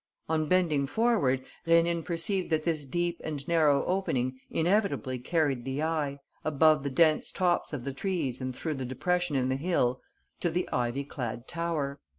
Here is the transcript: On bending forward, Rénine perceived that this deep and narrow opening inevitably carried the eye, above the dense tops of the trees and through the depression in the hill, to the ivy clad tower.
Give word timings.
On 0.27 0.47
bending 0.47 0.87
forward, 0.87 1.45
Rénine 1.67 2.03
perceived 2.03 2.49
that 2.49 2.63
this 2.63 2.85
deep 2.87 3.21
and 3.23 3.47
narrow 3.47 3.85
opening 3.85 4.39
inevitably 4.49 5.19
carried 5.19 5.63
the 5.63 5.83
eye, 5.83 6.17
above 6.43 6.81
the 6.81 6.89
dense 6.89 7.31
tops 7.31 7.71
of 7.71 7.83
the 7.83 7.93
trees 7.93 8.41
and 8.41 8.55
through 8.55 8.73
the 8.73 8.83
depression 8.85 9.35
in 9.35 9.49
the 9.49 9.55
hill, 9.57 10.01
to 10.39 10.49
the 10.49 10.67
ivy 10.73 11.03
clad 11.03 11.47
tower. 11.47 11.99